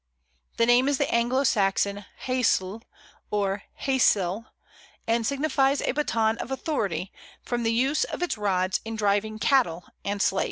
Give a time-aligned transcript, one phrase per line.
[0.57, 2.81] The name is the Anglo Saxon hæsl,
[3.29, 4.45] or hæsel,
[5.05, 7.11] and signifies a baton of authority,
[7.43, 10.39] from the use of its rods in driving cattle and slaves.